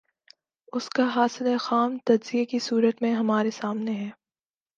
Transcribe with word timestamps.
اس 0.73 0.89
کا 0.89 1.03
حاصل 1.15 1.57
خام 1.59 1.97
تجزیے 2.05 2.45
کی 2.45 2.59
صورت 2.59 3.01
میں 3.01 3.13
ہمارے 3.13 3.51
سامنے 3.51 3.91
ہے۔ 3.91 4.09